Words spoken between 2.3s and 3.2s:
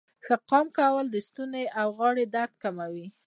درد کموي.